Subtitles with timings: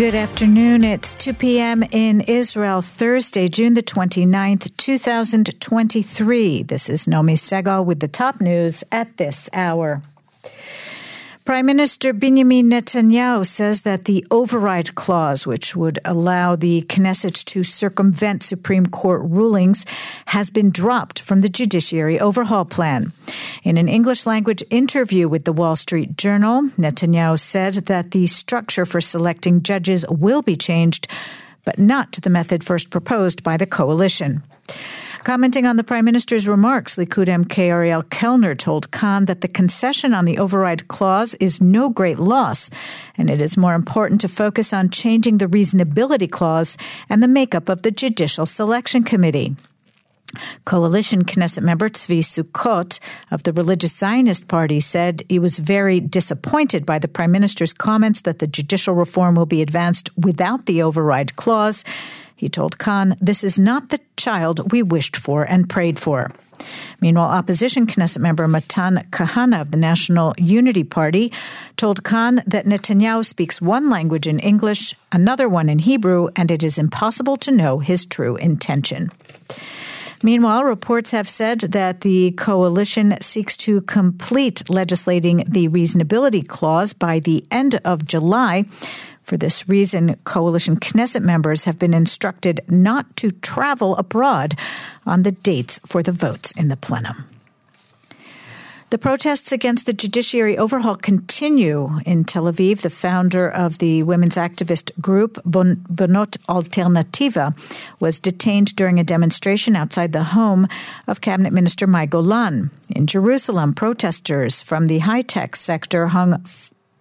[0.00, 0.82] Good afternoon.
[0.82, 1.82] It's 2 p.m.
[1.82, 6.62] in Israel, Thursday, June the 29th, 2023.
[6.62, 10.00] This is Nomi Segal with the top news at this hour.
[11.50, 17.64] Prime Minister Benjamin Netanyahu says that the override clause, which would allow the Knesset to
[17.64, 19.84] circumvent Supreme Court rulings,
[20.26, 23.10] has been dropped from the judiciary overhaul plan.
[23.64, 28.86] In an English language interview with the Wall Street Journal, Netanyahu said that the structure
[28.86, 31.08] for selecting judges will be changed,
[31.64, 34.44] but not the method first proposed by the coalition.
[35.24, 40.14] Commenting on the Prime Minister's remarks, Likud MK Ariel Kallner told Kan that the concession
[40.14, 42.70] on the override clause is no great loss,
[43.18, 46.78] and it is more important to focus on changing the reasonability clause
[47.10, 49.54] and the makeup of the Judicial Selection Committee.
[50.64, 52.98] Coalition Knesset member Tzvi Sukkot
[53.30, 58.22] of the Religious Zionist Party said he was very disappointed by the Prime Minister's comments
[58.22, 61.84] that the judicial reform will be advanced without the override clause
[62.40, 66.30] he told Kan, This is not the child we wished for and prayed for.
[66.98, 71.34] Meanwhile, opposition Knesset member Matan Kahana of the National Unity Party
[71.76, 76.62] told Kan that Netanyahu speaks one language in English, another one in Hebrew, and it
[76.62, 79.10] is impossible to know his true intention.
[80.22, 87.20] Meanwhile, reports have said that the coalition seeks to complete legislating the reasonability clause by
[87.20, 88.64] the end of July
[89.22, 94.56] for this reason, coalition Knesset members have been instructed not to travel abroad
[95.06, 97.26] on the dates for the votes in the plenum.
[98.90, 102.80] The protests against the judiciary overhaul continue in Tel Aviv.
[102.80, 107.54] The founder of the women's activist group Bonot Alternativa
[108.00, 110.66] was detained during a demonstration outside the home
[111.06, 112.72] of Cabinet Minister May Golan.
[112.88, 116.44] In Jerusalem, protesters from the high tech sector hung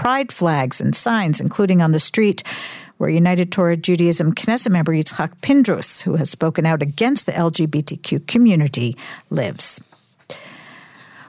[0.00, 2.42] pride flags and signs, including on the street
[2.96, 8.26] where United Torah Judaism Knesset member Yitzhak Pindrus, who has spoken out against the LGBTQ
[8.26, 8.96] community,
[9.28, 9.78] lives.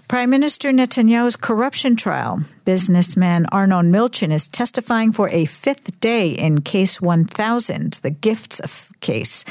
[0.07, 2.43] Prime Minister Netanyahu's corruption trial.
[2.63, 9.43] Businessman Arnon Milchan is testifying for a fifth day in Case 1000, the gifts case,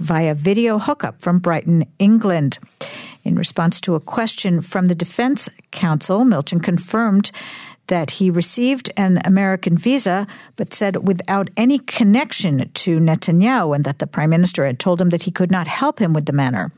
[0.00, 2.58] via video hookup from Brighton, England.
[3.22, 7.30] In response to a question from the defense counsel, Milchan confirmed
[7.88, 10.26] that he received an American visa,
[10.56, 15.10] but said without any connection to Netanyahu, and that the prime minister had told him
[15.10, 16.70] that he could not help him with the matter.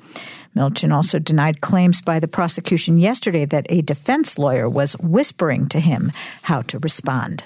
[0.56, 5.80] Milchan also denied claims by the prosecution yesterday that a defense lawyer was whispering to
[5.80, 6.10] him
[6.42, 7.44] how to respond.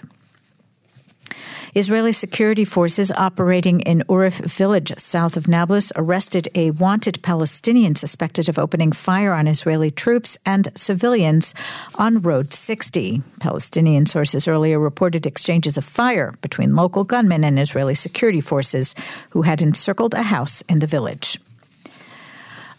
[1.75, 8.50] Israeli security forces operating in Urif village south of Nablus arrested a wanted Palestinian suspected
[8.50, 11.55] of opening fire on Israeli troops and civilians
[11.94, 13.22] on Road 60.
[13.41, 18.94] Palestinian sources earlier reported exchanges of fire between local gunmen and Israeli security forces
[19.31, 21.39] who had encircled a house in the village.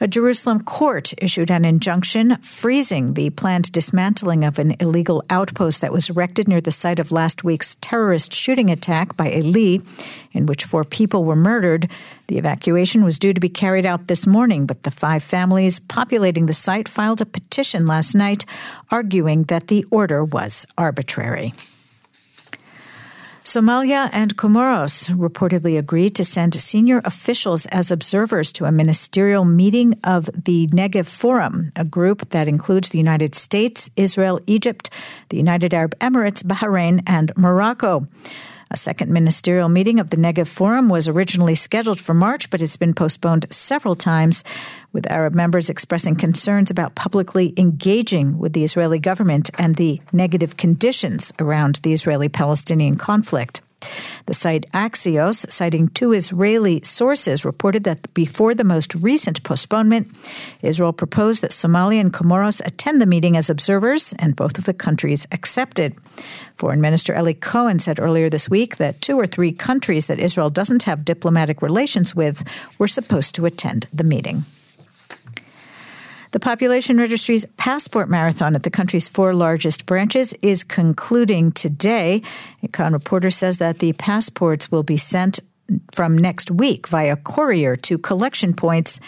[0.03, 5.94] A Jerusalem court issued an injunction freezing the planned dismantling of an illegal outpost that
[5.94, 9.78] was erected near the site of last week's terrorist shooting attack by Eli,
[10.34, 11.90] in which four people were murdered.
[12.28, 16.47] The evacuation was due to be carried out this morning, but the five families populating
[16.47, 18.44] the site filed a petition last night
[18.92, 21.53] arguing that the order was arbitrary.
[23.44, 30.00] Somalia and Comoros reportedly agreed to send senior officials as observers to a ministerial meeting
[30.06, 34.90] of the Negev Forum, a group that includes the United States, Israel, Egypt,
[35.28, 38.07] the United Arab Emirates, Bahrain, and Morocco.
[38.74, 42.75] A second ministerial meeting of the Negev Forum was originally scheduled for March, but it's
[42.75, 44.44] been postponed several times,
[44.92, 50.58] with Arab members expressing concerns about publicly engaging with the Israeli government and the negative
[50.58, 53.62] conditions around the Israeli Palestinian conflict.
[54.25, 60.07] The site Axios, citing two Israeli sources, reported that before the most recent postponement,
[60.62, 64.74] Israel proposed that Somalia and Comoros attend the meeting as observers, and both of the
[64.74, 65.95] countries accepted.
[66.56, 70.50] Foreign Minister Eli Cohen said earlier this week that two or three countries that Israel
[70.50, 72.44] doesn't have diplomatic relations with
[72.77, 74.45] were supposed to attend the meeting.
[76.33, 82.24] The Population Registry's Passport Marathon at the country's four largest branches is concluding today.
[82.63, 85.39] A Kan reporter says that the passports will be sent
[85.91, 89.00] from next week via courier to collection points.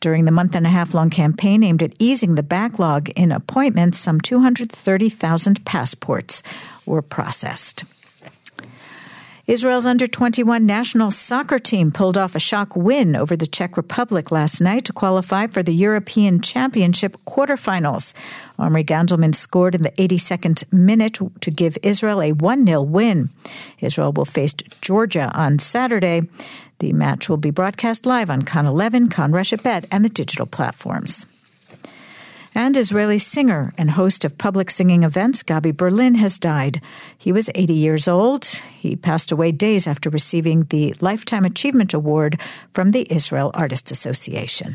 [0.00, 3.96] During the month and a half long campaign aimed at easing the backlog in appointments,
[3.96, 6.42] some 230,000 passports
[6.84, 7.84] were processed.
[9.48, 14.30] Israel's under 21 national soccer team pulled off a shock win over the Czech Republic
[14.30, 18.12] last night to qualify for the European Championship quarterfinals.
[18.58, 23.30] Omri Gandelman scored in the 82nd minute to give Israel a 1 0 win.
[23.80, 24.52] Israel will face
[24.82, 26.20] Georgia on Saturday.
[26.80, 30.44] The match will be broadcast live on Kan 11, Kan Reshet Bet, and the digital
[30.44, 31.24] platforms.
[32.58, 36.82] And Israeli singer and host of public singing events, Gabi Berlin, has died.
[37.16, 38.46] He was 80 years old.
[38.46, 42.40] He passed away days after receiving the Lifetime Achievement Award
[42.72, 44.74] from the Israel Artists Association.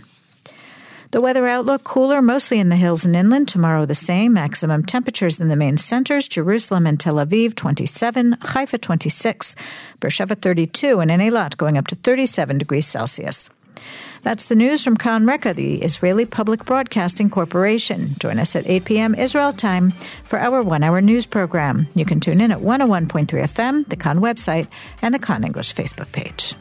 [1.11, 3.49] The weather outlook cooler, mostly in the hills and inland.
[3.49, 4.31] Tomorrow, the same.
[4.31, 9.57] Maximum temperatures in the main centers Jerusalem and Tel Aviv, 27, Haifa, 26,
[9.99, 13.49] Beersheba, 32, and in Eilat, going up to 37 degrees Celsius.
[14.23, 18.15] That's the news from Kan Reka, the Israeli Public Broadcasting Corporation.
[18.19, 19.15] Join us at 8 p.m.
[19.15, 19.91] Israel time
[20.23, 21.87] for our one hour news program.
[21.93, 24.67] You can tune in at 101.3 FM, the Kan website,
[25.01, 26.55] and the Kan English Facebook page.